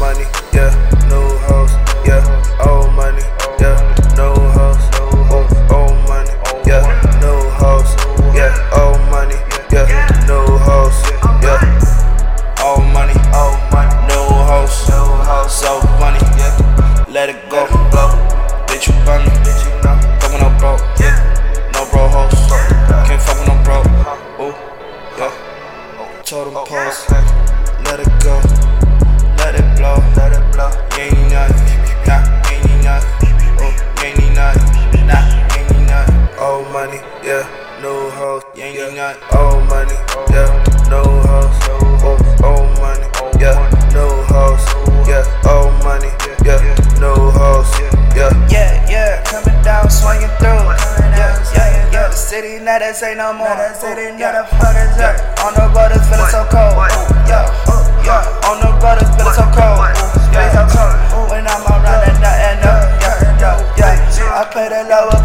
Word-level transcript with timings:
money, 0.00 0.24
yeah. 0.54 0.89
Yeah. 37.22 37.44
No 37.80 38.10
hoes. 38.10 38.42
You 38.54 38.64
ain't 38.64 38.96
nothing. 38.96 39.22
Old 39.32 39.64
money, 39.68 39.96
yeah. 40.28 40.52
No 40.92 41.00
hoes. 41.04 41.56
Oh, 42.04 42.16
old 42.44 42.68
money, 42.80 43.08
yeah. 43.40 43.56
No 43.92 44.04
hoes. 44.28 44.60
Yeah, 45.08 45.24
old 45.48 45.72
money, 45.84 46.12
yeah. 46.44 46.60
No 47.00 47.14
hoes. 47.32 47.68
Yeah. 48.12 48.32
Yeah, 48.52 48.84
yeah, 48.90 49.22
coming 49.24 49.62
down, 49.62 49.88
swinging 49.88 50.28
through. 50.36 50.60
Yeah, 51.16 51.32
yeah, 51.56 51.88
yeah. 51.92 52.08
The 52.08 52.16
city 52.16 52.58
now 52.60 52.78
that 52.78 52.96
say 52.96 53.14
no 53.14 53.32
more. 53.32 53.48
The 53.48 53.72
city 53.72 54.12
now 54.16 54.32
the 54.36 54.44
fuck 54.60 54.76
is 54.76 55.00
up. 55.00 55.16
On 55.40 55.52
the 55.56 55.64
road, 55.72 55.96
it's 55.96 56.04
feeling 56.04 56.28
so 56.28 56.44
cold. 56.52 56.76
Yeah, 57.24 57.48
yeah. 58.04 58.48
On 58.48 58.60
the 58.60 58.70
road, 58.76 59.00
it's 59.00 59.08
feeling 59.16 59.32
so 59.32 59.46
cold. 59.56 59.88
Yeah, 60.36 60.52
so 60.52 60.68
cold. 60.68 61.32
When 61.32 61.48
I'm 61.48 61.64
around 61.64 62.12
and 62.12 62.20
nothing 62.20 62.60
up. 62.68 62.92
Yeah, 63.00 63.56
yeah, 63.80 63.96
yeah. 64.20 64.36
I 64.36 64.44
play 64.52 64.68
the 64.68 64.84
lower 64.84 65.19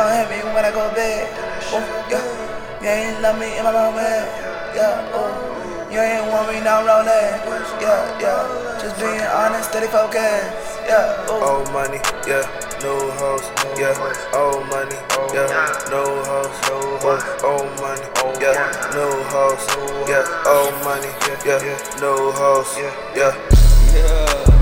yeah. 0.00 0.08
So 0.08 0.08
don't 0.08 0.16
hit 0.16 0.46
me 0.46 0.54
when 0.54 0.64
I 0.64 0.70
go 0.70 0.88
big. 0.94 1.28
Oh, 1.72 1.84
yeah. 2.10 2.82
You 2.82 2.88
ain't 2.88 3.20
love 3.20 3.38
me 3.38 3.58
in 3.58 3.64
my 3.64 3.72
moment. 3.72 4.28
Yeah, 4.74 5.10
oh. 5.12 5.46
You 5.90 5.98
ain't 6.00 6.26
want 6.32 6.48
me 6.48 6.60
now 6.60 6.86
rolling. 6.86 7.36
Yeah, 7.80 8.20
yeah. 8.20 8.78
Just 8.80 8.98
being 9.00 9.20
honest, 9.20 9.70
steady 9.70 9.88
focus. 9.88 10.78
Yeah, 10.86 11.26
oh. 11.28 11.60
Old 11.60 11.72
money, 11.72 12.00
yeah, 12.26 12.46
no 12.80 13.10
hoes, 13.20 13.44
yeah. 13.76 13.92
Old 14.32 14.66
money, 14.70 14.96
yeah, 15.34 15.50
no 15.90 16.04
hoes, 16.24 16.56
oh, 16.70 17.10
old 17.44 17.68
money, 17.80 18.06
yeah, 18.40 18.56
no 18.94 19.10
hoes, 19.28 19.66
yeah. 20.08 20.24
Old 20.46 20.74
money, 20.84 21.12
yeah, 21.44 22.00
no 22.00 22.32
hoes, 22.32 22.78
yeah. 22.78 23.34
Yeah. 23.94 24.59